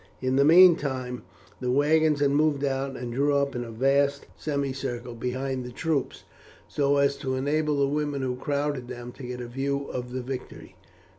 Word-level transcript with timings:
In 0.19 0.35
the 0.35 0.43
meantime 0.43 1.21
the 1.59 1.69
wagons 1.69 2.21
had 2.21 2.31
moved 2.31 2.63
out 2.63 2.97
and 2.97 3.13
drew 3.13 3.35
up 3.35 3.55
in 3.55 3.63
a 3.63 3.69
vast 3.69 4.25
semicircle 4.35 5.13
behind 5.13 5.63
the 5.63 5.71
troops, 5.71 6.23
so 6.67 6.97
as 6.97 7.15
to 7.17 7.35
enable 7.35 7.77
the 7.77 7.87
women 7.87 8.23
who 8.23 8.35
crowded 8.35 8.87
them 8.87 9.11
to 9.11 9.27
get 9.27 9.39
a 9.39 9.47
view 9.47 9.85
of 9.91 10.11
the 10.11 10.23
victory. 10.23 10.75